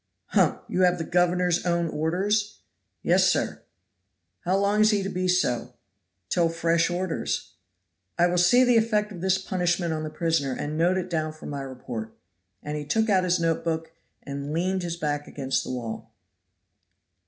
[0.29, 0.61] "Humph!
[0.67, 2.61] You have the governor's own orders?"
[3.03, 3.61] "Yes, sir."
[4.39, 5.75] "How long is he to be so?"
[6.27, 7.51] "Till fresh orders."
[8.17, 11.33] "I will see the effect of this punishment on the prisoner and note it down
[11.33, 12.15] for my report."
[12.63, 13.91] And he took out his note book
[14.23, 16.11] and leaned his back against the wall.